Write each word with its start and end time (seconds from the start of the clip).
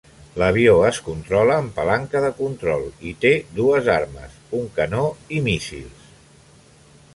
L'avió 0.41 0.71
es 0.85 0.99
controla 1.09 1.57
amb 1.63 1.73
palanca 1.75 2.21
de 2.23 2.31
control 2.39 2.87
i 3.11 3.13
té 3.27 3.33
dues 3.61 3.91
armes: 3.99 4.41
un 4.61 4.67
canó 4.81 5.07
i 5.39 5.43
míssils. 5.51 6.11